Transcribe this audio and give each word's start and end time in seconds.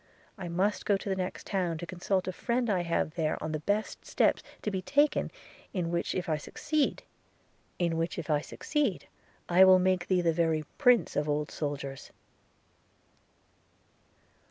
–I 0.39 0.47
must 0.49 0.87
go 0.87 0.97
to 0.97 1.09
the 1.09 1.15
next 1.15 1.45
town, 1.45 1.77
to 1.77 1.85
consult 1.85 2.27
a 2.27 2.31
friend 2.31 2.71
I 2.71 2.81
have 2.81 3.13
there 3.13 3.37
on 3.39 3.51
the 3.51 3.59
best 3.59 4.03
steps 4.03 4.41
to 4.63 4.71
be 4.71 4.81
taken; 4.81 5.29
in 5.73 5.91
which 5.91 6.15
if 6.15 6.27
I 6.27 6.37
succeed, 6.37 7.03
I 7.79 7.87
will 9.63 9.77
make 9.77 10.07
thee 10.07 10.21
the 10.21 10.33
very 10.33 10.63
prince 10.79 11.15
of 11.15 11.29
old 11.29 11.51
soldiers.' 11.51 12.09